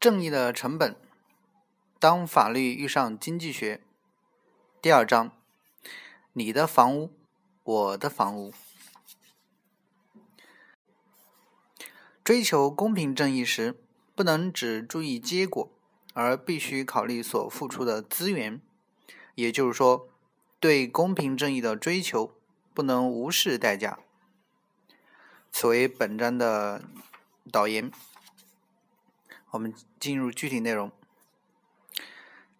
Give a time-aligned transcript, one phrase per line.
[0.00, 0.94] 正义的成本。
[1.98, 3.80] 当法律遇上经济学，
[4.80, 5.32] 第二章，
[6.34, 7.12] 你的房屋，
[7.64, 8.54] 我的房屋。
[12.22, 13.74] 追求公平正义时，
[14.14, 15.68] 不能只注意结果，
[16.14, 18.60] 而必须考虑所付出的资源。
[19.34, 20.08] 也就是说，
[20.60, 22.32] 对公平正义的追求，
[22.72, 23.98] 不能无视代价。
[25.50, 26.84] 此为本章的
[27.50, 27.90] 导言。
[29.50, 30.92] 我们进入具体内容。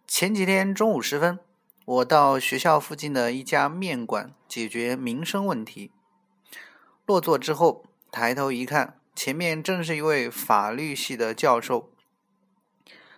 [0.07, 1.39] 前几天中午时分，
[1.85, 5.91] 我到学校附近的一家面馆解决民生问题。
[7.05, 11.91] 落座之后，抬头一看，前面正是一位法律系的教授。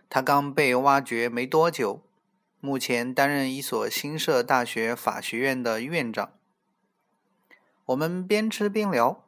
[0.08, 2.02] 他刚被挖掘没多久，
[2.58, 6.32] 目前担任一所新设大学法学院的院长。
[7.86, 9.24] 我们边吃边聊，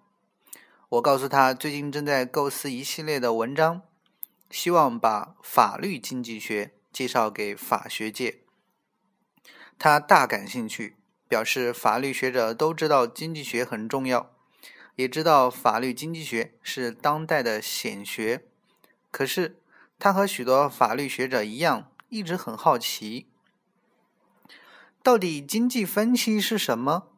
[0.89, 3.83] 我告诉他最近正在构思一系列的文章，
[4.53, 6.75] 希望把法律经济学。
[6.93, 8.41] 介绍给法学界，
[9.79, 14.31] 他大感兴趣，表示法律学者都知道经济学很重要，
[14.97, 18.45] 也知道法律经济学是当代的显学。
[19.11, 19.59] 可是
[19.99, 23.27] 他和许多法律学者一样，一直很好奇，
[25.03, 27.09] 到底经济分析是什么？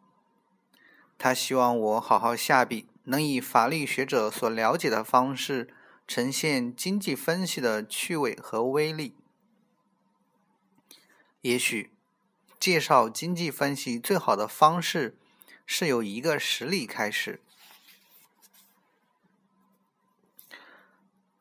[1.19, 5.75] 他希望我好好下笔，能以法律学者所了解的方式，
[6.06, 9.16] 呈现经济分析的趣味和威力。
[11.41, 11.92] 也许，
[12.58, 15.19] 介绍经济分析最好的方式
[15.66, 17.42] 是由一个实例开始。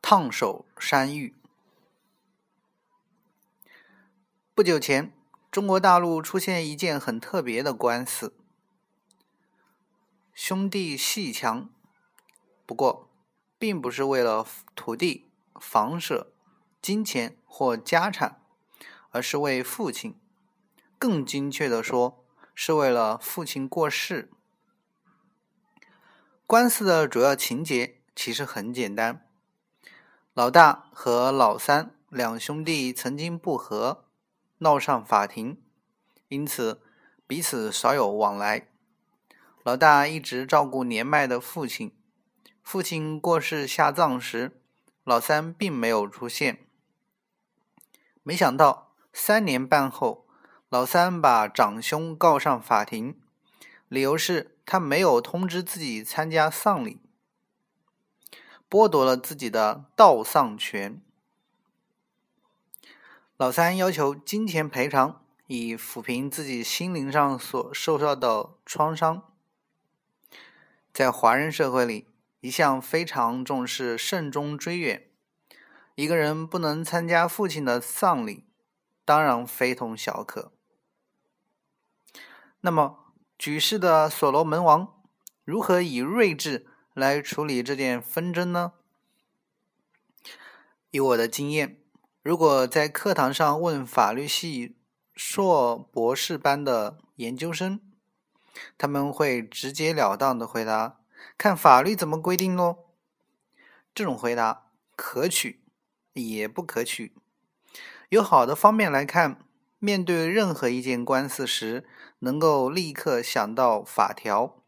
[0.02, 1.34] 烫手山芋。
[4.54, 5.12] 不久前，
[5.50, 8.36] 中国大陆出现一件很特别的官司，
[10.34, 11.70] 兄弟戏强，
[12.66, 13.08] 不过，
[13.64, 16.34] 并不是为了土地、房舍、
[16.82, 18.42] 金钱或家产。
[19.08, 20.20] 而是为父亲，
[20.98, 24.30] 更精确的说，是为了父亲过世。
[26.46, 29.24] 官司的主要情节其实很简单：
[30.34, 34.04] 老大和老三两兄弟曾经不和，
[34.58, 35.62] 闹上法庭，
[36.26, 36.82] 因此
[37.26, 38.68] 彼此少有往来。
[39.62, 41.96] 老大一直照顾年迈的父亲，
[42.64, 44.60] 父亲过世下葬时，
[45.04, 46.66] 老三并没有出现。
[48.24, 48.82] 没想到。
[49.16, 50.26] 三年半后，
[50.68, 53.16] 老三把长兄告上法庭，
[53.86, 56.98] 理由是他没有通知自己参加丧礼，
[58.68, 61.00] 剥夺了自己的悼丧权。
[63.36, 69.22] 老三要求金钱赔偿，以抚平自己心灵上所受到的创伤。
[70.92, 72.08] 在华人社会里，
[72.44, 75.08] 一向非常重视慎终追远，
[75.94, 78.44] 一个人不能参加父亲的丧礼。
[79.02, 80.52] 当然非同小可。
[82.60, 84.92] 那么，举世的所罗门王
[85.42, 88.74] 如何以睿智来处理这件纷争呢？
[90.90, 91.78] 以我的经验，
[92.22, 94.76] 如果在课堂上问法律系
[95.14, 97.80] 硕博士班的研究生，
[98.76, 100.98] 他们会直截了当的回答
[101.36, 102.78] ：“看法律怎么规定喽。”
[103.94, 105.62] 这种回答可取，
[106.14, 107.14] 也不可取。
[108.08, 109.38] 有好的方面来看，
[109.78, 111.86] 面对任何一件官司时，
[112.20, 114.62] 能够立刻想到法条，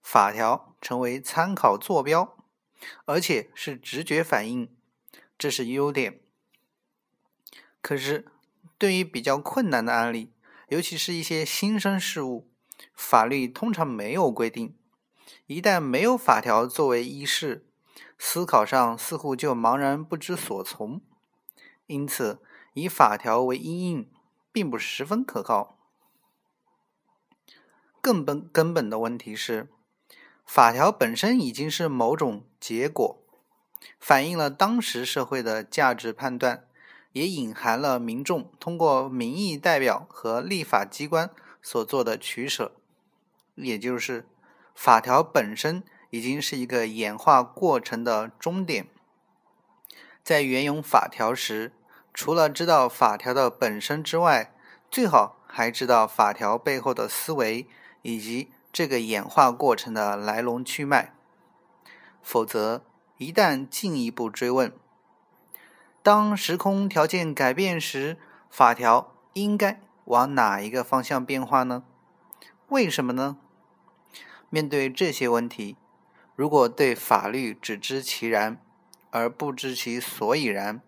[0.00, 2.36] 法条成为参考坐标，
[3.04, 4.74] 而且是直觉反应，
[5.36, 6.20] 这是优点。
[7.80, 8.26] 可是，
[8.78, 10.32] 对于比较困难的案例，
[10.68, 12.50] 尤其是一些新生事物，
[12.94, 14.76] 法律通常没有规定。
[15.46, 17.66] 一旦没有法条作为依事，
[18.18, 21.00] 思考上似乎就茫然不知所从。
[21.86, 22.40] 因此。
[22.74, 24.10] 以法条为因应，
[24.50, 25.76] 并不十分可靠。
[28.00, 29.68] 更本根本的问题是，
[30.46, 33.22] 法条本身已经是某种结果，
[34.00, 36.66] 反映了当时社会的价值判断，
[37.12, 41.28] 也隐含了民众通过民意代表和立法机关
[41.60, 42.72] 所做的取舍。
[43.54, 44.26] 也就是，
[44.74, 48.86] 法条本身已经是一个演化过程的终点。
[50.22, 51.72] 在援用法条时，
[52.14, 54.54] 除了知道法条的本身之外，
[54.90, 57.66] 最好还知道法条背后的思维
[58.02, 61.14] 以及这个演化过程的来龙去脉。
[62.22, 62.84] 否则，
[63.18, 64.72] 一旦进一步追问，
[66.02, 68.16] 当时空条件改变时，
[68.48, 71.82] 法条应该往哪一个方向变化呢？
[72.68, 73.38] 为什么呢？
[74.54, 75.78] 面对这些问题，
[76.36, 78.60] 如果对法律只知其然，
[79.10, 80.82] 而不知其所以然，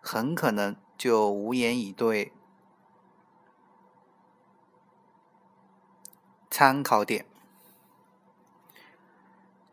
[0.00, 2.32] 很可能就无言以对。
[6.50, 7.26] 参考点：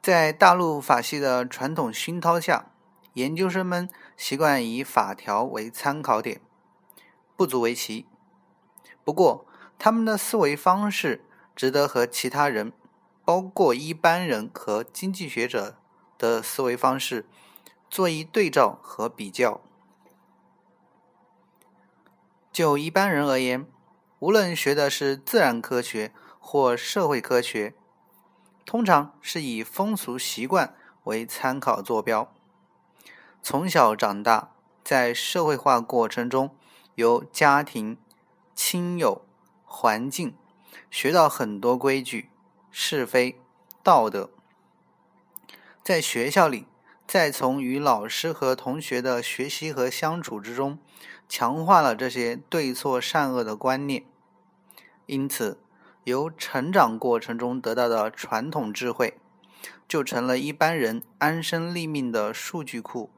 [0.02, 2.74] 在大陆法系的传统熏陶下，
[3.14, 6.42] 研究生们习惯以法条为参考点，
[7.38, 8.06] 不足为奇。
[9.06, 9.46] 不过，
[9.80, 11.24] 他们的思维方式
[11.56, 12.74] 值得和其他人，
[13.28, 15.76] 包括一般人和经济学者
[16.18, 17.26] 的思维方式
[17.90, 19.60] 做一对照和比较。
[22.54, 23.68] 就一般人而言，
[24.20, 27.76] 无论学的是自然科学或社会科学，
[28.66, 30.74] 通常是以风俗习惯
[31.04, 32.34] 为参考坐标。
[33.44, 34.54] 从小长大，
[34.86, 36.56] 在社会化过程中，
[36.96, 37.98] 由家庭、
[38.56, 39.26] 亲友。
[39.70, 40.34] 环境
[40.90, 42.30] 学到很多规矩、
[42.72, 43.40] 是非、
[43.84, 44.30] 道德，
[45.84, 46.66] 在学校里，
[47.08, 50.78] 再从与老师和同学的学习和相处之中，
[51.28, 54.06] 强化了这些对错善恶的观念。
[55.06, 55.60] 因此，
[56.04, 59.18] 由成长过程中得到的传统智慧，
[59.88, 63.10] 就成了一般人安身立命的数据库。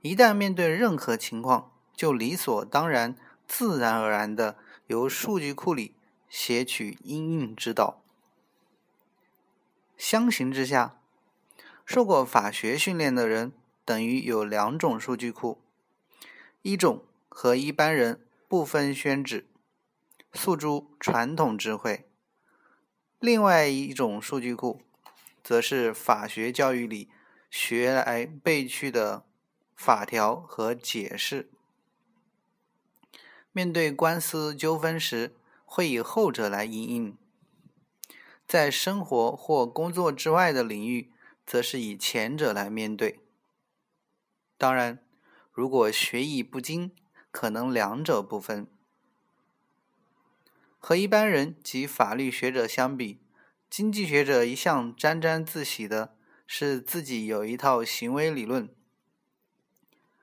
[0.00, 3.16] 一旦面对任何情况，就理所当然。
[3.50, 4.58] 自然而然的
[4.88, 5.94] 由数据库里
[6.30, 8.02] 撷取应用之道。
[9.96, 11.00] 相形之下，
[11.84, 13.52] 受过法学训练的人
[13.84, 15.60] 等于有两种数据库：
[16.62, 19.48] 一种和一般人不分宣旨，
[20.32, 22.04] 诉诸传统智慧；
[23.18, 24.82] 另外一种数据库，
[25.42, 27.08] 则是法学教育里
[27.50, 29.24] 学来背去的
[29.74, 31.50] 法条和解释。
[33.50, 35.34] 面对官司纠纷时，
[35.70, 37.12] 会以后者来应应；
[38.46, 41.12] 在生活或工作之外的领域，
[41.44, 43.20] 则是以前者来面对。
[44.56, 45.04] 当然，
[45.52, 46.92] 如果学艺不精，
[47.30, 48.66] 可能两者不分。
[50.78, 53.20] 和一般人及法律学者相比，
[53.68, 56.16] 经济学者一向沾沾自喜的
[56.46, 58.74] 是自己有一套行为理论。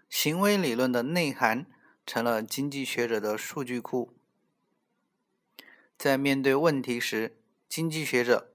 [0.09, 1.67] 行为理论的内涵。
[2.07, 4.14] 成了经济学者的数据库，
[5.97, 7.37] 在面对问题时，
[7.67, 8.51] 经济学者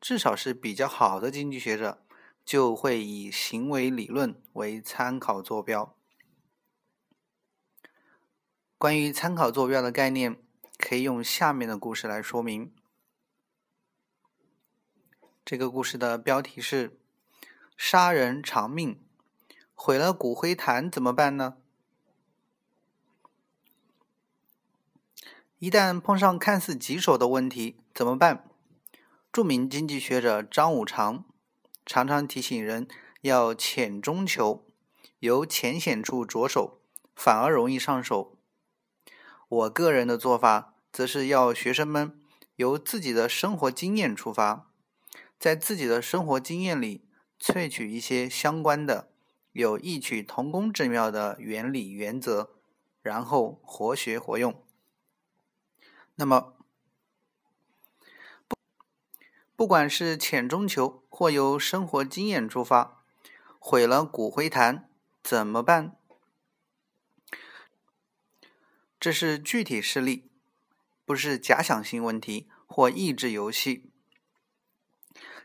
[0.00, 2.02] 至少是比较好的经济学者，
[2.44, 5.94] 就会以行为理论为参考坐标。
[8.78, 10.36] 关于参考坐标的概念，
[10.78, 12.72] 可以用下面的故事来说明。
[15.44, 16.98] 这个故事的标题是
[17.76, 19.00] “杀人偿命，
[19.74, 21.56] 毁了骨灰坛怎么办呢？”
[25.58, 28.44] 一旦碰上看似棘手的问题，怎么办？
[29.32, 31.24] 著名经济学者张五常
[31.86, 32.86] 常常提醒人
[33.22, 34.66] 要浅中求，
[35.20, 36.82] 由浅显处着手，
[37.14, 38.36] 反而容易上手。
[39.48, 42.20] 我个人的做法，则是要学生们
[42.56, 44.70] 由自己的生活经验出发，
[45.38, 47.06] 在自己的生活经验里
[47.40, 49.08] 萃取一些相关的、
[49.52, 52.50] 有异曲同工之妙的原理原则，
[53.00, 54.62] 然后活学活用。
[56.18, 56.56] 那么，
[58.48, 58.56] 不
[59.54, 63.02] 不管是浅中求，或由生活经验出发，
[63.58, 64.88] 毁了骨灰坛
[65.22, 65.96] 怎么办？
[68.98, 70.30] 这是具体事例，
[71.04, 73.90] 不是假想性问题或益智游戏。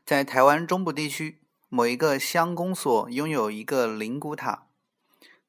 [0.05, 4.67] 在台湾中部地区，某一个乡公所拥有一个灵骨塔，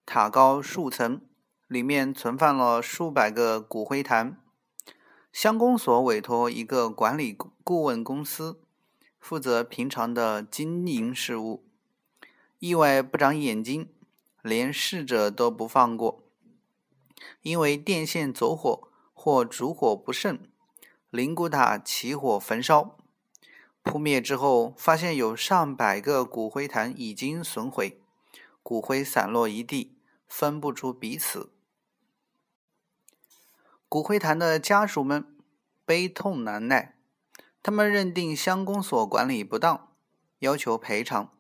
[0.05, 1.25] 塔高数层，
[1.69, 4.38] 里面存放了数百个骨灰坛。
[5.33, 7.35] 乡公所委托一个管理
[7.65, 8.61] 顾问公司
[9.19, 11.65] 负责平常的经营事务，
[12.59, 13.89] 意外不长眼睛，
[14.43, 16.23] 连逝者都不放过。
[17.41, 20.51] 因为电线走火或烛火不慎，
[21.09, 22.99] 灵骨塔起火焚烧，
[23.83, 28.03] 扑灭之后，发现有上百个骨灰坛已经损毁，
[28.62, 29.97] 骨灰散落一地，
[30.29, 31.51] 分不出彼此。
[33.93, 35.23] 骨灰坛的家属们
[35.85, 36.97] 悲痛难耐，
[37.63, 39.93] 他们认定乡公所管理不当，
[40.39, 41.31] 要求赔偿。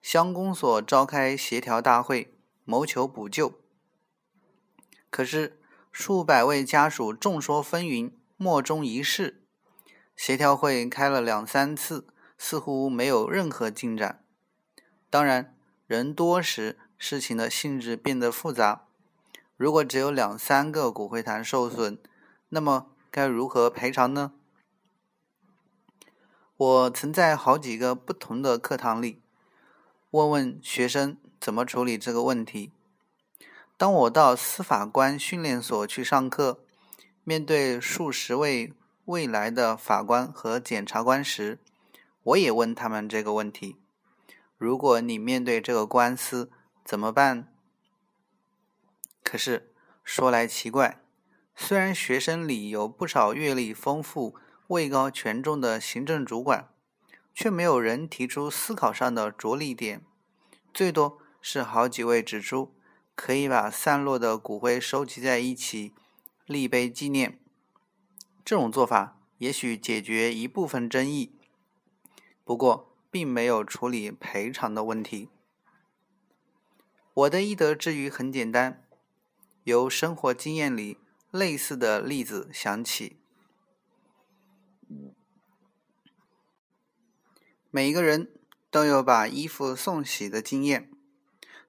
[0.00, 3.60] 乡公所召开协调大会，谋求补救。
[5.10, 5.60] 可是
[5.92, 9.44] 数百位家属众说纷纭，莫衷一是。
[10.16, 12.06] 协调会开了两三次，
[12.38, 14.24] 似乎没有任何进展。
[15.10, 15.54] 当然，
[15.86, 18.83] 人多时，事情的性质变得复杂。
[19.64, 21.96] 如果只有两三个骨灰坛受损，
[22.50, 24.34] 那么该如何赔偿呢？
[26.54, 29.22] 我曾在好几个不同的课堂里
[30.10, 32.72] 问问学生怎么处理这个问题。
[33.78, 36.60] 当我到司法官训练所去上课，
[37.22, 38.74] 面对数十位
[39.06, 41.58] 未来的法官和检察官时，
[42.22, 43.78] 我也问他们这个问题：
[44.58, 46.50] 如果你面对这个官司
[46.84, 47.48] 怎么办？
[49.24, 49.72] 可是
[50.04, 51.00] 说来奇怪，
[51.56, 54.36] 虽然学生里有不少阅历丰富、
[54.68, 56.68] 位高权重的行政主管，
[57.34, 60.04] 却没有人提出思考上的着力点，
[60.72, 62.76] 最多是好几位指出
[63.14, 65.92] 可以把散落的骨灰收集在一起，
[66.46, 67.40] 立碑纪念。
[68.44, 71.34] 这种做法也许解决一部分争议。
[72.44, 75.30] 不过，并没有处理赔偿的问题。
[77.14, 78.83] 我的医德之余很简单，
[79.64, 80.96] 由生活经验里
[81.30, 83.16] 类似的例子想起。
[87.70, 88.30] 每一个人
[88.70, 90.90] 都有把衣服送洗的经验，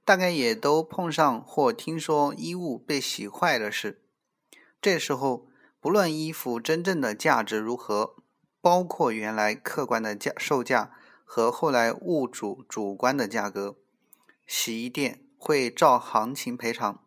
[0.06, 4.04] 大概也都碰上或听说衣物被洗坏的事。
[4.80, 5.48] 这时候，
[5.80, 8.18] 不论衣服真正的价值如何。
[8.62, 10.92] 包括原来客观的价售价
[11.24, 13.78] 和后来物主主观的价格，
[14.48, 17.05] 洗衣店会照行情赔偿。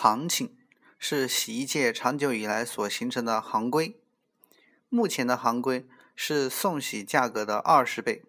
[0.00, 0.56] 行情
[0.96, 4.00] 是洗衣界长久以来所形成的行规，
[4.88, 8.22] 目前的行规是送洗价格的二十倍，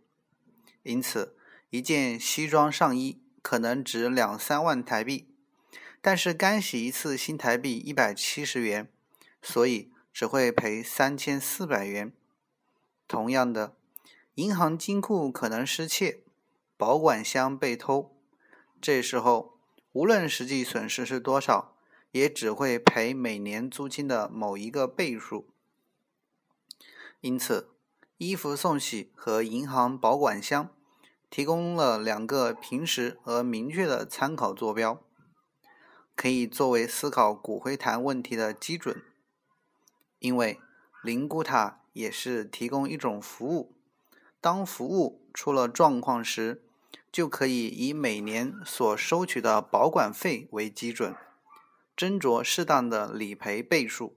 [0.82, 1.36] 因此
[1.70, 5.28] 一件西装上衣可能值两三万台币，
[6.02, 8.92] 但是干洗一次新台币一百七十元，
[9.42, 9.92] 所以。
[10.12, 12.12] 只会赔三千四百元。
[13.08, 13.78] 同样的，
[14.34, 16.24] 银行金库可能失窃，
[16.76, 18.18] 保管箱被偷，
[18.82, 19.59] 这时候
[20.00, 21.76] 无论实际损失是多少，
[22.12, 25.50] 也只会赔每年租金的某一个倍数。
[27.20, 27.72] 因此，
[28.16, 30.74] 衣服送洗和银行保管箱
[31.30, 35.04] 提供了两个平时和明确的参考坐标，
[36.16, 39.04] 可以作为思考骨灰坛问题的基准。
[40.20, 40.62] 因为
[41.04, 43.76] 灵骨塔也是提供一种服务，
[44.40, 46.64] 当服务出了状况时，
[47.12, 51.16] 就可以以每年所收取的保管费为基准，
[51.98, 54.16] 斟酌适当的理赔倍数。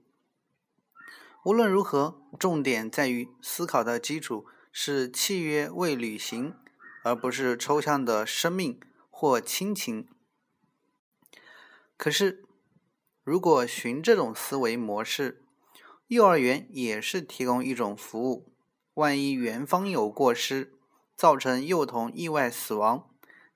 [1.43, 6.55] 无论如何，重点在于思考的基础是契约未履行，
[7.03, 10.07] 而不是抽象的生命或亲情。
[11.97, 12.45] 可是，
[13.23, 15.43] 如果循这种思维模式，
[16.07, 18.53] 幼儿园也是提供一种服务，
[18.93, 20.73] 万一园方有过失，
[21.23, 23.07] 造成幼童意外死亡，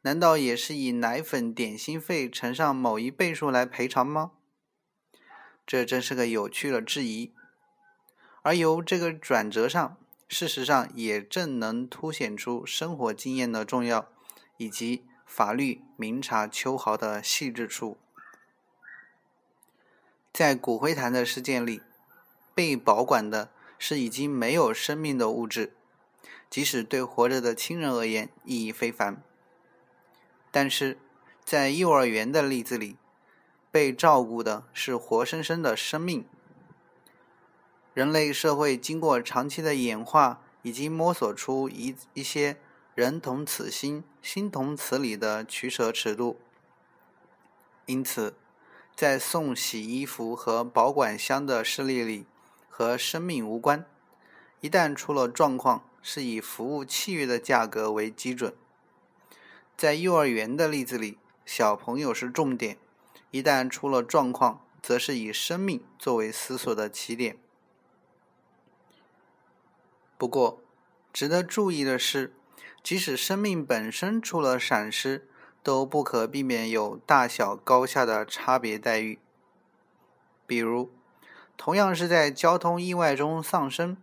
[0.03, 4.31] 难道也是以奶粉点心费乘上某一倍数来赔偿吗？
[5.65, 7.33] 这真是个有趣的质疑。
[8.41, 9.97] 而由这个转折上，
[10.29, 14.07] 事实上也正能凸显出生活经验的重要，
[14.55, 17.97] 以及法律明察秋毫的细致处。
[20.31, 21.81] 在骨灰坛的事件里。
[22.55, 25.76] 被保管的是已经没有生命的物质，
[26.49, 29.21] 即使对活着的亲人而言意义非凡。
[30.51, 30.97] 但是，
[31.43, 32.97] 在幼儿园的例子里，
[33.71, 36.25] 被照顾的是活生生的生命。
[37.93, 42.57] 人类社会经过长期的演化，已经摸索出一一些
[42.95, 46.39] 人同此心、心同此理的取舍尺度。
[47.85, 48.35] 因此，
[48.95, 52.25] 在送洗衣服和保管箱的事例里，
[52.69, 53.85] 和生命无关，
[54.61, 58.53] 一旦出了状况，是以服务契约的价格为基准。
[59.75, 62.77] 在幼儿园的例子里，小朋友是重点，
[63.31, 67.37] 一旦出了状况，则是以生命作为思索的起点。
[70.17, 70.61] 不过，
[71.13, 72.33] 值得注意的是，
[72.81, 75.27] 即使生命本身出了闪失，
[75.61, 79.19] 都不可避免有大小高下的差别待遇，
[80.45, 80.91] 比如。
[81.55, 83.97] 同样是在交通意外中丧生，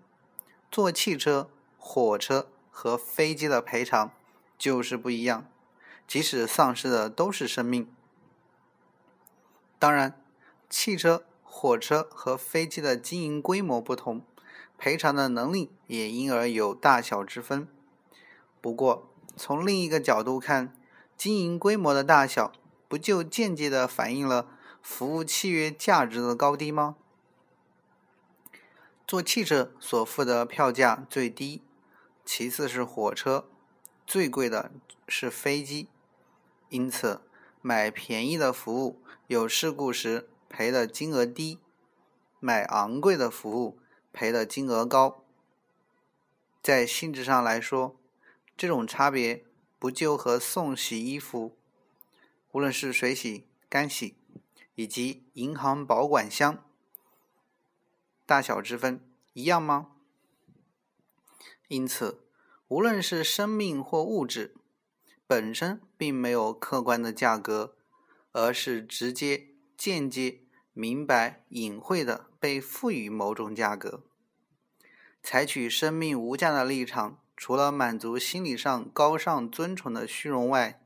[0.73, 1.49] 坐汽车、
[1.87, 4.11] 火车和飞机的赔偿
[4.57, 5.47] 就是不一样。
[6.09, 7.95] 即使丧失的都是生命，
[9.79, 10.19] 当然，
[10.71, 14.23] 汽车、火车和飞机的经营规模不同，
[14.79, 17.69] 赔偿的能力也因而有大小之分。
[18.63, 20.75] 不过，从另一个角度看，
[21.17, 22.53] 经营规模的大小，
[22.89, 24.49] 不就间接的反映了
[24.83, 26.97] 服务契约价值的高低吗？
[29.07, 31.63] 坐汽车所付的票价最低，
[32.25, 33.49] 其次是火车，
[34.07, 34.73] 最贵的
[35.07, 35.89] 是飞机。
[36.71, 37.21] 因此，
[37.61, 41.59] 买便宜的服务，有事故时赔的金额低；
[42.41, 43.79] 买昂贵的服务，
[44.13, 45.23] 赔的金额高。
[46.63, 47.97] 在性质上来说，
[48.57, 49.45] 这种差别
[49.79, 51.55] 不就和送洗衣服，
[52.53, 54.17] 无论是水洗、干洗，
[54.75, 56.65] 以及银行保管箱
[58.25, 59.01] 大小之分，
[59.35, 59.94] 一样吗？
[61.69, 62.21] 因此，
[62.69, 64.55] 无论是生命或物质，
[65.27, 67.77] 本身并没有客观的价格，
[68.33, 70.41] 而是直接、间接、
[70.73, 74.05] 明白、隐晦的被赋予某种价格。
[75.23, 80.85] 采取生命无价的立场，除了满足心理上高尚尊崇的虚荣外，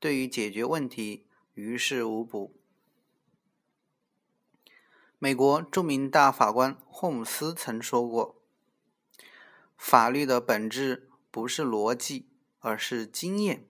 [0.00, 2.56] 对于解决问题于事无补。
[5.20, 8.41] 美国著名大法官霍姆斯曾说过。
[9.84, 12.28] 法律的本质不是逻辑，
[12.60, 13.66] 而是经验。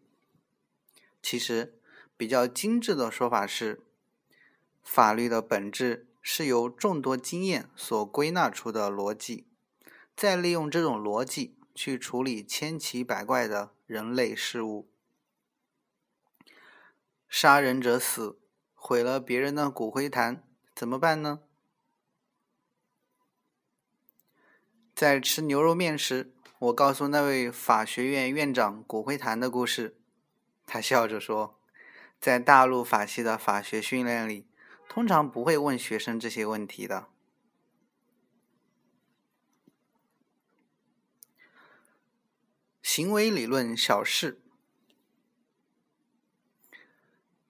[1.23, 1.81] 其实，
[2.19, 3.81] 比较精致的说法是，
[4.83, 9.47] 法律的本质是由众多经验所归纳出的逻辑，
[10.15, 14.91] 再利用这种逻辑去处理千奇百怪的人类事物。
[17.27, 18.39] 杀人者死，
[18.75, 21.41] 毁了别人的骨灰坛，怎么办呢？
[25.03, 29.99] 在吃牛肉面时，我告诉那位法学院院长骨灰坛的故事。
[30.65, 31.59] 他笑着说
[32.23, 34.47] ：“在大陆法系的法学训练里，
[34.89, 37.09] 通常不会问学生这些问题的。”
[42.81, 44.41] 行为理论小事，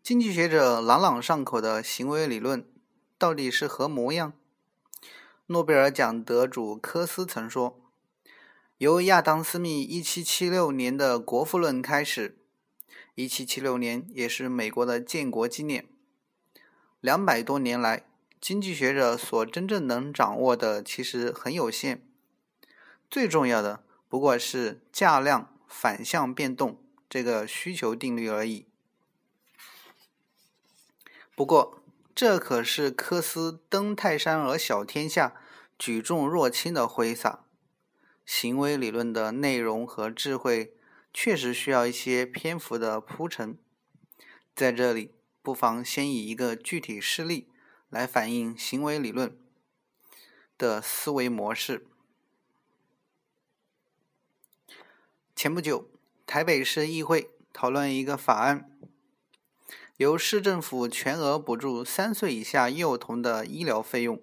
[0.03, 2.67] 经济学者朗朗上口的行为理论
[3.19, 4.33] 到底是何模样？
[5.47, 7.81] 诺贝尔奖得主科斯曾说
[8.79, 12.39] ：“由亚当·斯密1776年的《国富论》开始
[13.17, 15.87] ，1776年也是美国的建国纪念。
[17.01, 18.07] 两百多年来，
[18.41, 22.01] 经济学者所真正能掌握的其实很有限，
[23.11, 26.81] 最重要的不过是价量反向变动
[27.11, 28.67] 这个需求定律而已。
[31.35, 31.82] 不过，
[32.15, 35.37] 这可是科斯登泰山而小天下。”
[35.79, 37.45] 举重若轻的挥洒，
[38.25, 40.77] 行为理论的内容和智慧
[41.13, 43.59] 确实需要一些篇幅的铺陈。
[44.55, 47.49] 在这里，不妨先以一个具体事例
[47.91, 49.37] 来反映行为理论
[50.57, 51.85] 的思维模式。
[55.35, 55.91] 前不久，
[56.25, 58.72] 台北市议会讨论一个法案，
[60.03, 64.21] 由市政府全额补助三岁以下幼童的医疗费用。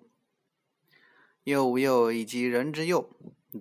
[1.45, 3.09] 幼无幼以及人之幼，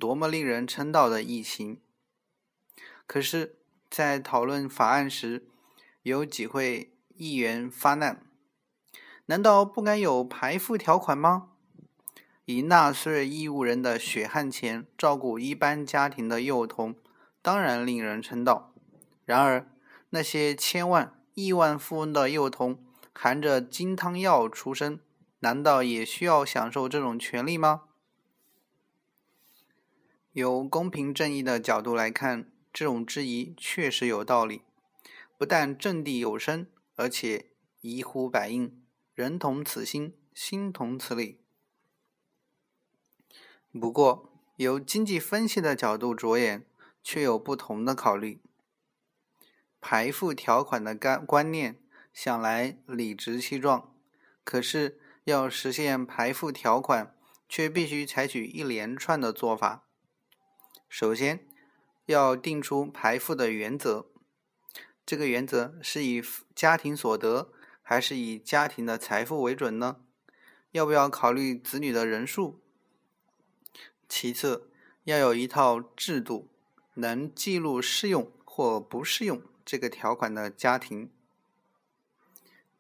[0.01, 1.81] 多么令人称道的异行！
[3.07, 5.47] 可是，在讨论法案时，
[6.03, 8.27] 有几位议员发难：
[9.27, 11.51] 难道不该有排付条款吗？
[12.47, 16.97] 以纳税义务人的血汗钱照顾一般家庭的幼童，
[17.41, 18.75] 当然令人称道。
[19.25, 19.71] 然而，
[20.11, 24.99] 那些千万亿万富翁的幼童，含着金汤药出生。
[25.39, 27.85] 难道也需要享受这种权利吗？
[30.33, 34.63] 由公平正义的角度来看，这种质疑确实有道理，
[35.37, 38.83] 不但掷地有声，而且宜乎百应。
[39.15, 41.39] 人同此心，心同此理。
[43.71, 46.67] 不过，由经济分析的角度着眼，
[47.01, 48.41] 却有不同的考虑。
[49.81, 51.81] 排付条款的干观念
[52.13, 53.95] 想来理直气壮，
[54.45, 55.01] 可是。
[55.25, 57.15] 要实现排付条款，
[57.51, 59.85] 却必须采取一连串的做法。
[60.89, 61.47] 首先，
[62.07, 64.07] 要定出排付的原则。
[65.05, 66.23] 这个原则是以
[66.55, 69.99] 家庭所得还是以家庭的财富为准呢？
[70.71, 72.63] 要不要考虑子女的人数？
[74.09, 74.71] 其次，
[75.05, 76.49] 要有一套制度，
[76.95, 81.11] 能记录适用或不适用这个条款的家庭。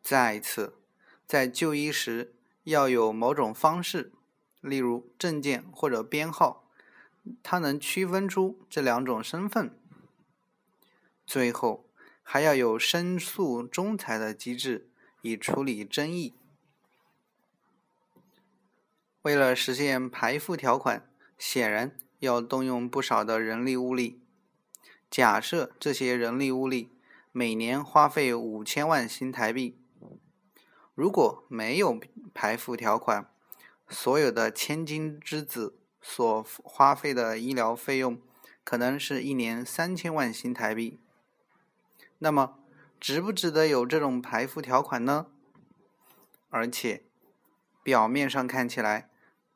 [0.00, 0.78] 再次，
[1.26, 2.32] 在就医时。
[2.64, 4.12] 要有某种方式，
[4.60, 6.68] 例如证件或者编号，
[7.42, 9.74] 它能区分出这两种身份。
[11.26, 11.88] 最后，
[12.22, 14.90] 还要有申诉仲裁的机制，
[15.22, 16.34] 以处理争议。
[19.22, 24.20] 为了实现排付条款，显然要动用不少的人力物力。
[25.10, 26.90] 假设这些人力物力
[27.32, 29.78] 每年花费五千万新台币。
[30.94, 31.98] 如果没有
[32.34, 33.30] 排付条款，
[33.88, 38.20] 所有的千金之子所花费的医疗费用
[38.64, 40.98] 可能是一年三千万新台币。
[42.18, 42.58] 那么，
[43.00, 45.28] 值不值得有这种排付条款呢？
[46.50, 47.04] 而且，
[47.82, 49.08] 表面上看起来，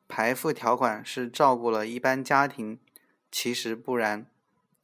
[0.07, 2.79] 排付条款是照顾了一般家庭，
[3.29, 4.25] 其实不然，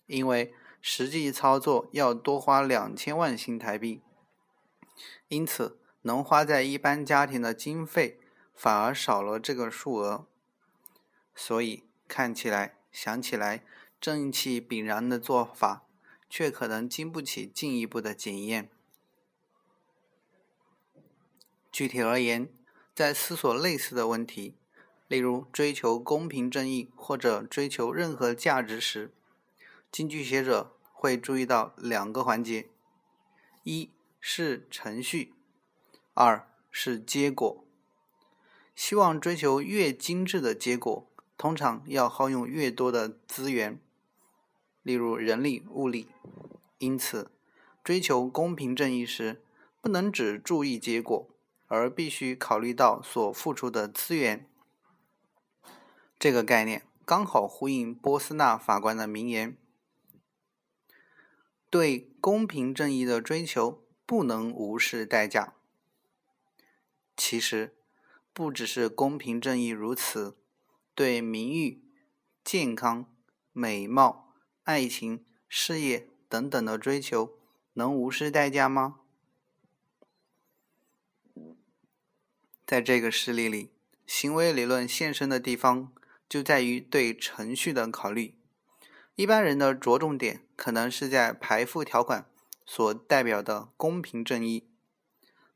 [0.10, 4.02] 因为实际操作要多花两千万新台币，
[5.28, 8.20] 因此能花在一般家庭的经费
[8.56, 10.26] 反而少了这个数额。
[11.36, 13.64] 所以看起来、想起来，
[14.02, 15.86] 正气凛然的做法，
[16.28, 18.70] 却可能经不起进一步的检验。
[21.72, 22.50] 具体而言，
[22.96, 24.56] 在思索类似的问题，
[25.08, 29.14] 例如追求公平正义或者追求任何价值时，
[29.92, 32.70] 经济学者会注意到两个环节：
[33.64, 35.34] 一是程序，
[36.14, 37.66] 二是结果。
[38.76, 41.06] 希望追求越精致的结果。
[41.38, 43.80] 通常要耗用越多的资源，
[44.84, 46.10] 例如人力、物力。
[46.80, 47.32] 因此，
[47.82, 49.42] 追求公平正义时，
[49.80, 51.30] 不能只注意结果，
[51.68, 54.50] 而必须考虑到所付出的资源。
[56.18, 59.58] 这个概念刚好呼应波斯纳法官的名言
[61.70, 65.56] ：“对公平正义的追求不能无视代价。”
[67.16, 67.76] 其实，
[68.34, 70.38] 不只是公平正义如此。
[70.96, 71.82] 对名誉、
[72.44, 73.06] 健康、
[73.54, 77.38] 美貌、爱情、事业等等的追求，
[77.74, 79.00] 能无视代价吗？
[82.66, 83.72] 在这个事例里，
[84.06, 85.94] 行为理论现身的地方
[86.28, 88.39] 就在于对程序的考虑。
[89.20, 92.26] 一般人的着重点可能是在排付条款
[92.66, 94.70] 所代表的公平正义，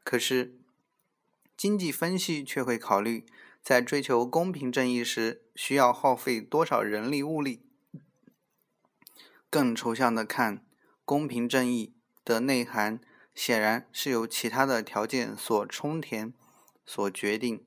[0.03, 0.59] 可是
[1.55, 3.25] 经济分析却会考虑。
[3.61, 7.61] 在追求公平正义时，需要耗费多少人力物力？
[9.49, 10.65] 更抽象的看，
[11.05, 11.93] 公平正义
[12.25, 12.99] 的内涵
[13.33, 16.33] 显然是由其他的条件所充填、
[16.85, 17.65] 所决定。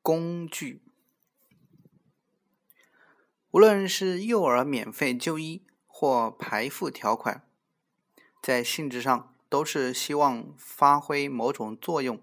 [0.00, 0.80] 工具，
[3.50, 7.44] 无论是幼儿免费就医或排付条款，
[8.42, 12.20] 在性质上都是希望发挥某种作用。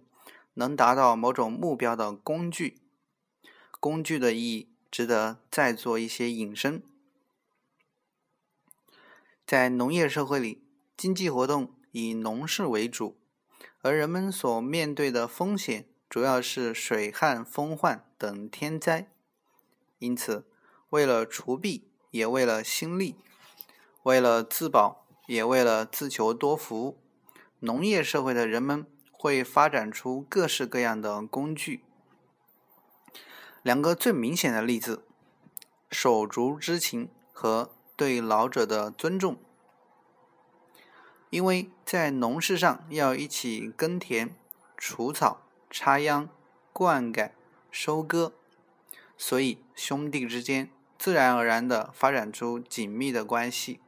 [0.59, 2.81] 能达到某种目标的工具，
[3.79, 6.81] 工具的意义值得再做一些引申。
[9.45, 10.63] 在农业社会里，
[10.97, 13.19] 经济活动以农事为主，
[13.83, 19.11] 而人们所面对的风险主要是水旱、风患等天灾。
[19.99, 20.47] 因此，
[20.89, 23.15] 为了除弊，也为了兴利，
[24.03, 26.97] 为了自保，也为了自求多福，
[27.59, 28.85] 农业社会的人们。
[29.19, 31.83] 会发展出各式各样的工具。
[33.63, 35.03] 两个最明显的例子：
[35.89, 39.39] 手足之情和对老者的尊重。
[41.31, 44.35] 因为在农事上要一起耕田、
[44.77, 46.29] 除草、插秧、
[46.71, 47.31] 灌溉、
[47.71, 48.33] 收割，
[49.17, 53.79] 所以兄弟之间自然而然地发展出紧密的关系。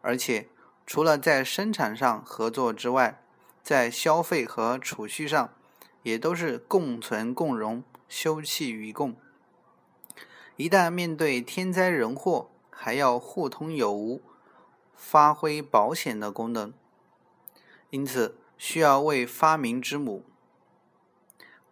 [0.00, 0.48] 而且，
[0.86, 3.22] 除了在生产上合作之外，
[3.62, 5.52] 在消费和储蓄上，
[6.02, 9.14] 也都是共存共荣、休戚与共。
[10.56, 14.22] 一旦面对天灾人祸，还要互通有无，
[14.94, 16.72] 发挥保险的功能。
[17.90, 20.24] 因此，需要为发明之母。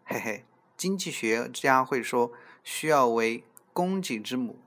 [0.05, 0.45] 嘿嘿，
[0.77, 3.45] 经济学家会说，需要为
[3.79, 4.59] 供给之母。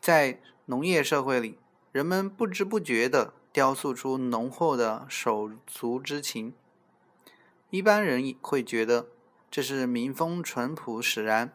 [0.00, 1.58] 在农业社会里，
[1.92, 3.34] 人们不知不觉的。
[3.52, 6.54] 雕塑出浓厚的手足之情，
[7.68, 9.08] 一般人会觉得
[9.50, 11.52] 这是民风淳朴使然。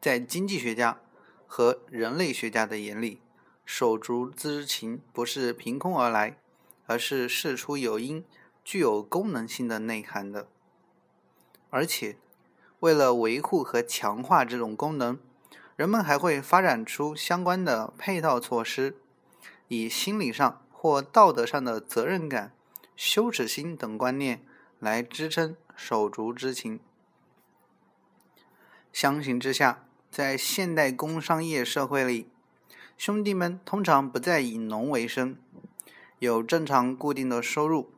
[0.00, 1.00] 在经济学家
[1.48, 3.20] 和人类学家的眼里，
[3.66, 6.38] 手足之情不是凭空而来，
[6.86, 8.24] 而是事出有因、
[8.62, 10.46] 具有功能性的内涵的。
[11.70, 12.16] 而且，
[12.82, 15.16] 为了维护和强化这种功能，
[15.76, 18.96] 人们还会发展出相关的配套措施。
[19.68, 22.52] 以心理上或道德上的责任感、
[22.96, 24.44] 羞耻心等观念
[24.80, 26.80] 来支撑手足之情。
[28.92, 32.28] 相形之下，在现代工商业社会里，
[32.98, 35.36] 兄弟们通常不再以农为生，
[36.18, 37.92] 有正常固定的收入，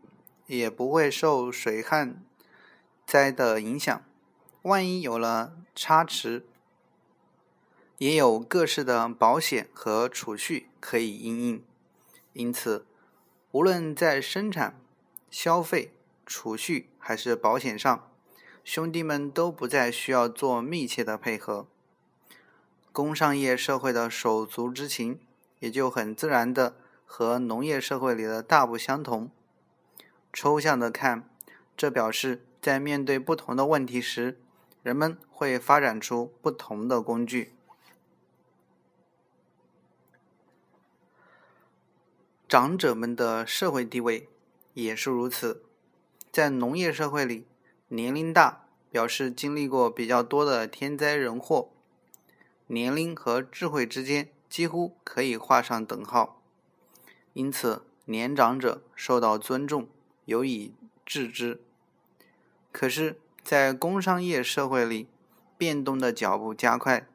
[0.47, 2.23] 也不会受水旱
[3.07, 4.03] 灾的影响。
[4.65, 6.43] 万一有了差池，
[7.99, 11.61] 也有各式的保险和储蓄可以应用，
[12.33, 12.87] 因此，
[13.53, 14.81] 无论在生产、
[15.31, 15.93] 消费、
[16.25, 18.11] 储蓄还是保险上，
[18.65, 21.67] 兄弟们都不再需要做密切的配合。
[22.91, 25.21] 工商业社会的手足之情，
[25.59, 26.75] 也就很自然的
[27.05, 29.31] 和农业社会里的大不相同。
[30.33, 31.29] 抽象的看，
[31.77, 34.39] 这表示在面对不同的问题时，
[34.85, 37.55] 人们会发展出不同的工具。
[42.47, 44.29] 长者们的社会地位
[44.75, 45.65] 也是如此。
[46.31, 47.47] 在农业社会里
[47.89, 51.71] 年龄大表示经历过比较多的天灾人祸
[52.67, 56.43] 年龄和智慧之间几乎可以画上等号。
[57.33, 59.89] 因此年长者受到尊重
[60.27, 60.75] 有以
[61.07, 61.63] 至之
[62.71, 65.07] 可是在工商业社会里，
[65.59, 67.07] 变动的脚步加快；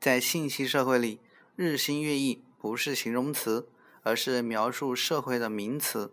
[0.00, 1.20] 在信息社会里，
[1.54, 3.68] 日新月异不是形容词，
[4.02, 6.12] 而是描述社会的名词。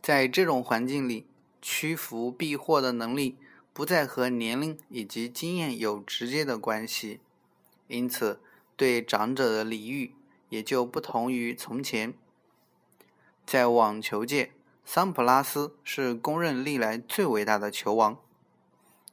[0.00, 1.26] 在这种环境里，
[1.60, 3.36] 屈服避祸的能力
[3.74, 7.20] 不再和年龄以及经验有直接的关系，
[7.86, 8.40] 因此
[8.76, 10.14] 对长者的礼遇
[10.48, 12.14] 也就不同于从前。
[13.44, 14.53] 在网球界，
[14.84, 18.18] 桑普拉斯是公认历来最伟大的球王，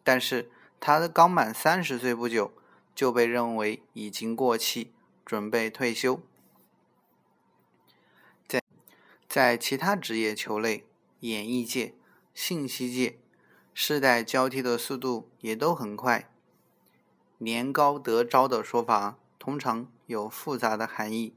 [0.03, 2.51] 但是他刚满三十岁不久。
[2.93, 4.91] 就被认为已经过气，
[5.25, 6.21] 准备退休。
[8.45, 8.61] 在
[9.27, 10.85] 在其他职业球类、
[11.21, 11.95] 演艺界、
[12.33, 13.17] 信息界，
[13.73, 16.29] 世代交替的速度也都很快。
[17.37, 21.33] 年高得招的说法通常有复杂的含义。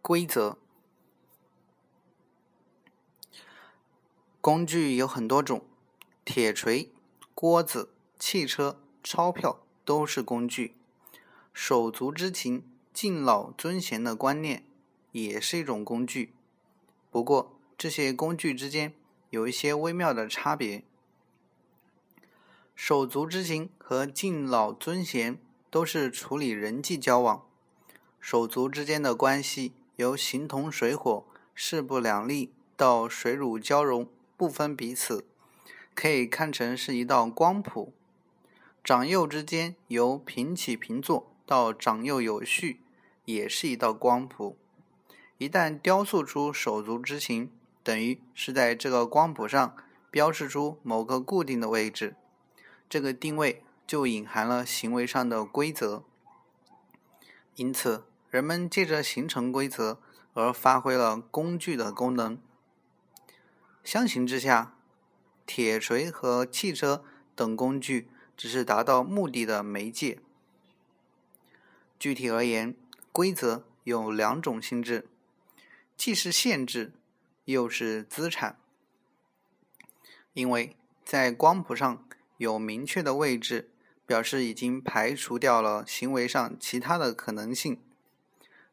[0.00, 0.56] 规则，
[4.40, 5.64] 工具有很多种。
[6.24, 6.92] 铁锤、
[7.34, 10.74] 锅子、汽车、钞票都是工具。
[11.54, 14.64] 手足之情、敬老尊贤的观念
[15.12, 16.34] 也是一种工具。
[17.10, 18.94] 不过，这些工具之间
[19.30, 20.84] 有一些微妙的差别。
[22.76, 27.44] 手足之情和敬老尊贤都是处理人际交往。
[28.20, 31.24] 手足之间的关系由形同水火、
[31.56, 35.26] 势不两立到水乳交融、不分彼此。
[35.92, 37.92] 可以看成是一道光谱，
[38.84, 42.80] 长幼之间由平起平坐到长幼有序，
[43.24, 44.56] 也是一道光谱。
[45.38, 47.50] 一旦雕塑出手足之情，
[47.82, 49.74] 等于是在这个光谱上
[50.12, 52.14] 标示出某个固定的位置，
[52.88, 56.04] 这个定位就隐含了行为上的规则。
[57.56, 60.00] 因此，人们借着形成规则
[60.34, 62.40] 而发挥了工具的功能。
[63.84, 64.74] 相形之下。
[65.50, 67.02] 铁锤和汽车
[67.34, 70.18] 等工具只是达到目的的媒介。
[71.98, 72.76] 具体而言，
[73.10, 75.08] 规则有两种性质，
[75.96, 76.92] 既是限制，
[77.46, 78.58] 又是资产。
[80.34, 83.70] 因为在光谱上有明确的位置，
[84.04, 87.80] 表示已经排除掉了行为上其他的可能性，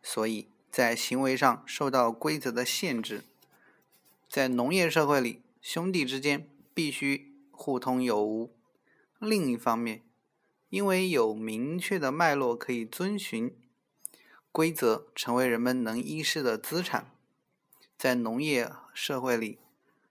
[0.05, 3.25] 所以在行为上受到规则的限制。
[4.29, 6.47] 在农业社会里，兄弟之间。
[6.75, 8.53] 必须互通有无。
[9.17, 10.03] 另一方面，
[10.69, 13.55] 因为有明确的脉络可以遵循，
[14.51, 17.09] 规则成为人们能依恃的资产。
[17.97, 19.59] 在农业社会里，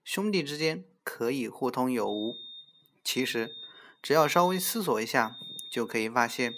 [0.03, 2.35] 兄弟之间可以互通有无。
[3.03, 3.55] 其实，
[4.01, 5.35] 只要稍微思索一下，
[5.69, 6.55] 就可以发现，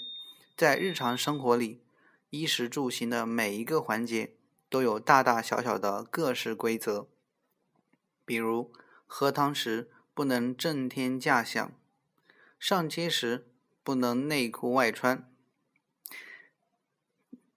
[0.56, 1.82] 在日常生活里，
[2.30, 4.36] 衣食住行的每一个环节
[4.70, 7.08] 都有大大小小的各式规则。
[8.26, 8.72] 比如，
[9.06, 9.92] 喝汤时。
[10.18, 11.72] 不能震天价响，
[12.58, 13.52] 上街时
[13.84, 15.32] 不能内裤外穿。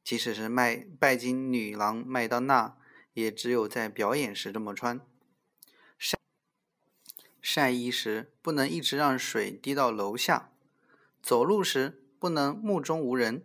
[0.04, 2.76] 即使是卖拜金女郎麦当娜，
[3.14, 5.00] 也只有在表演时这么穿。
[5.96, 6.18] 晒
[7.40, 10.52] 晒衣时不能一直让水滴到楼下，
[11.22, 13.42] 走路时不能目中无人。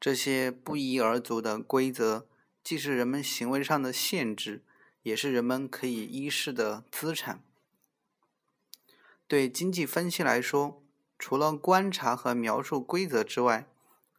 [0.00, 2.26] 这些不一而足的规则，
[2.64, 4.64] 既是人们行为上的限制，
[5.02, 7.44] 也是人们可以依恃的资产。
[9.28, 10.82] 对经济分析来说，
[11.18, 13.68] 除了观察和描述规则之外，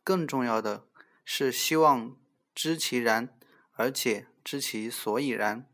[0.04, 0.86] 更重要的
[1.26, 2.16] 是希望
[2.54, 3.36] 知其然，
[3.74, 5.68] 而且知其所以然。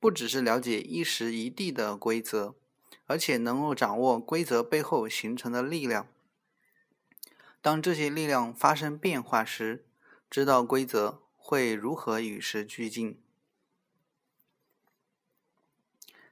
[0.00, 2.54] 不只是了解一时一地的规则，
[3.06, 6.08] 而且能够掌握规则背后形成的力量。
[7.64, 9.86] 当这些力量发生变化时，
[10.28, 13.18] 知道规则会如何与时俱进。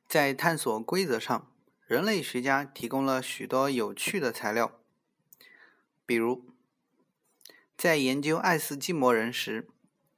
[0.06, 1.48] 在探索规则上。
[1.86, 4.78] 人类学家提供了许多有趣的材料，
[6.04, 6.44] 比如，
[7.76, 9.68] 在研究爱斯基摩人时，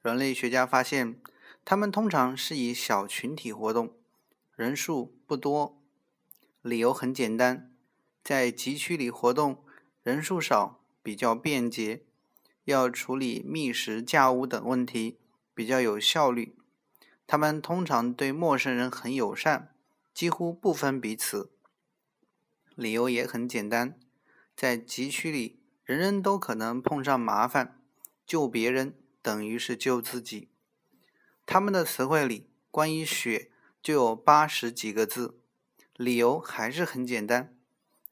[0.02, 1.20] 人类学家发现
[1.64, 3.96] 他们通常是以小群体活动，
[4.54, 5.80] 人数不多。
[6.62, 7.72] 理由很简单，
[8.22, 9.64] 在集区里活动，
[10.02, 12.02] 人数少，比较便捷，
[12.64, 15.18] 要处理觅食、架屋等问题
[15.54, 16.56] 比较有效率。
[17.26, 19.74] 他们通常对陌生人很友善，
[20.14, 21.52] 几乎不分彼此。
[22.74, 24.00] 理由也很简单，
[24.56, 27.78] 在集区里，人人都可能碰上麻烦，
[28.26, 30.48] 救别人等于是救自己。
[31.44, 33.50] 他们的词汇里关于雪
[33.82, 35.38] 就有八十几个字，
[35.96, 37.54] 理由还是很简单，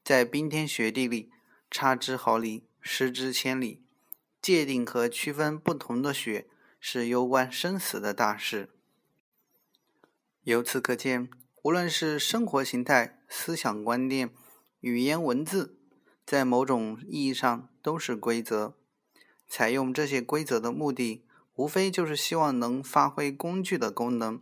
[0.05, 1.31] 在冰天雪地里，
[1.71, 3.81] 差之毫厘，失之千里，
[4.43, 8.69] 界定和区分不同的雪是攸关生死的大事。
[10.43, 11.31] 由此可见，
[11.63, 14.35] 无论是生活形态、思想观念、
[14.81, 15.79] 语言文字，
[16.27, 18.77] 在某种意义上都是规则。
[19.47, 24.41] 采用这些规则的目的，无非就是希望能发挥工具的功能，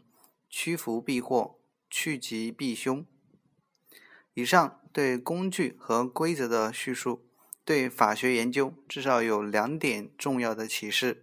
[0.48, 1.58] 趋福避祸，
[1.90, 3.04] 趋吉避凶。
[4.32, 7.28] 以上对工具和规则的叙述，
[7.70, 11.22] 对法学研究至少有两点重要的启示：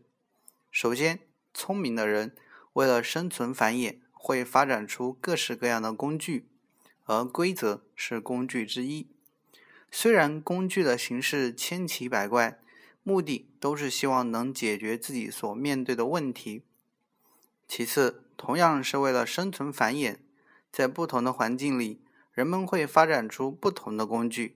[0.71, 1.19] 首先，
[1.53, 2.33] 聪明的人
[2.71, 3.97] 为了生存繁衍。
[4.13, 6.47] 会发展出各式各样的工具，
[7.03, 9.09] 而规则是工具之一。
[9.91, 12.57] 虽然工具的形式千奇百怪，
[13.03, 16.63] 目的都是希望能解决自己所面对的问题。
[17.67, 20.15] 其次，同样是为了生存繁衍，
[20.71, 21.99] 在不同的环境里，
[22.31, 24.55] 人们会发展出不同的工具。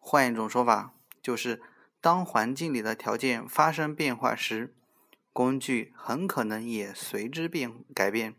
[0.00, 1.60] 换一种说法，就是
[2.00, 4.74] 当环境里的条件发生变化时，
[5.32, 8.34] 工具很可能也随之变改变。